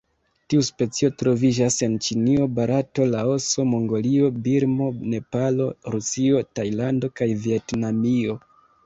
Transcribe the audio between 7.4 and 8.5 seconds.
Vjetnamio.